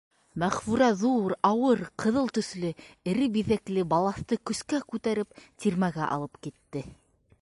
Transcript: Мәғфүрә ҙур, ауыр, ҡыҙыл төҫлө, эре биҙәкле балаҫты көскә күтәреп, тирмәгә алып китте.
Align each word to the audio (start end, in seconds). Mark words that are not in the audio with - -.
Мәғфүрә 0.43 0.85
ҙур, 1.01 1.35
ауыр, 1.49 1.83
ҡыҙыл 2.03 2.31
төҫлө, 2.37 2.71
эре 3.11 3.27
биҙәкле 3.37 3.85
балаҫты 3.93 4.41
көскә 4.51 4.81
күтәреп, 4.95 5.47
тирмәгә 5.65 6.09
алып 6.17 6.41
китте. 6.49 6.85